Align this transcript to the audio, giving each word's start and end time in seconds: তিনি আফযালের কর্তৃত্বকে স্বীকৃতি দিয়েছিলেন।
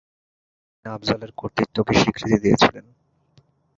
তিনি 0.71 0.87
আফযালের 0.95 1.31
কর্তৃত্বকে 1.37 1.93
স্বীকৃতি 1.93 2.37
দিয়েছিলেন। 2.43 2.85